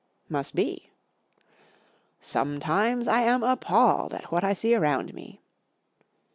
4 0.29 0.33
Must 0.39 0.55
be."" 0.55 0.89
Sometimes 2.33 3.07
I 3.07 3.21
am 3.21 3.43
appalled 3.43 4.15
at 4.15 4.31
what 4.31 4.43
I 4.43 4.53
see 4.53 4.73
around 4.73 5.13
me. 5.13 5.43